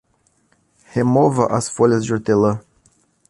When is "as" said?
1.55-1.69